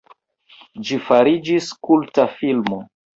Ĝi 0.87 0.97
fariĝis 1.09 1.67
kulta 1.89 2.25
filmo. 2.39 2.81